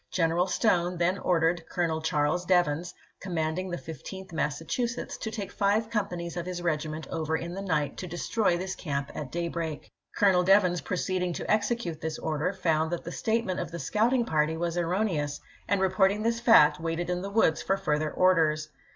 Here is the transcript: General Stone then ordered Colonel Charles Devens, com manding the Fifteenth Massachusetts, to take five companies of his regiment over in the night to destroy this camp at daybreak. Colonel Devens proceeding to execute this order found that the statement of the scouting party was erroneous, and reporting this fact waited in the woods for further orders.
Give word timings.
General 0.09 0.47
Stone 0.47 0.97
then 0.97 1.19
ordered 1.19 1.63
Colonel 1.69 2.01
Charles 2.01 2.43
Devens, 2.43 2.91
com 3.19 3.35
manding 3.35 3.69
the 3.69 3.77
Fifteenth 3.77 4.33
Massachusetts, 4.33 5.15
to 5.17 5.29
take 5.29 5.51
five 5.51 5.91
companies 5.91 6.35
of 6.35 6.47
his 6.47 6.59
regiment 6.63 7.05
over 7.11 7.37
in 7.37 7.53
the 7.53 7.61
night 7.61 7.97
to 7.97 8.07
destroy 8.07 8.57
this 8.57 8.73
camp 8.73 9.11
at 9.13 9.31
daybreak. 9.31 9.91
Colonel 10.15 10.41
Devens 10.41 10.81
proceeding 10.81 11.33
to 11.33 11.51
execute 11.51 12.01
this 12.01 12.17
order 12.17 12.51
found 12.51 12.89
that 12.89 13.03
the 13.03 13.11
statement 13.11 13.59
of 13.59 13.69
the 13.69 13.77
scouting 13.77 14.25
party 14.25 14.57
was 14.57 14.75
erroneous, 14.75 15.39
and 15.67 15.79
reporting 15.79 16.23
this 16.23 16.39
fact 16.39 16.79
waited 16.81 17.07
in 17.11 17.21
the 17.21 17.29
woods 17.29 17.61
for 17.61 17.77
further 17.77 18.09
orders. 18.09 18.69